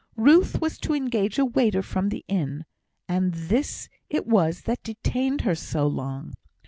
Ruth 0.17 0.59
was 0.59 0.79
to 0.79 0.95
engage 0.95 1.37
a 1.37 1.45
waiter 1.45 1.83
from 1.83 2.09
the 2.09 2.25
inn, 2.27 2.65
and 3.07 3.35
this 3.35 3.87
it 4.09 4.25
was 4.25 4.61
that 4.61 4.81
detained 4.81 5.41
her 5.41 5.53
so 5.53 5.85
long. 5.85 6.33